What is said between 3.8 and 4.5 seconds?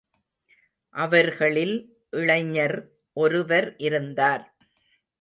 இருந்தார்.